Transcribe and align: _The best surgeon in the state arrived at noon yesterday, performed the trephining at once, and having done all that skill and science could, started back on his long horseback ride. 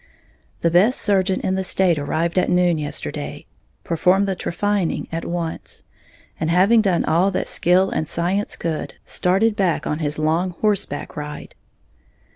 _The 0.61 0.71
best 0.71 0.99
surgeon 0.99 1.41
in 1.41 1.53
the 1.53 1.63
state 1.63 1.99
arrived 1.99 2.39
at 2.39 2.49
noon 2.49 2.79
yesterday, 2.79 3.45
performed 3.83 4.27
the 4.27 4.35
trephining 4.35 5.07
at 5.11 5.25
once, 5.25 5.83
and 6.39 6.49
having 6.49 6.81
done 6.81 7.05
all 7.05 7.29
that 7.29 7.47
skill 7.47 7.91
and 7.91 8.07
science 8.07 8.55
could, 8.55 8.95
started 9.05 9.55
back 9.55 9.85
on 9.85 9.99
his 9.99 10.17
long 10.17 10.55
horseback 10.59 11.15
ride. 11.15 11.53